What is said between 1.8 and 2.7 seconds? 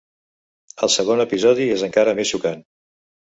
encara més xocant.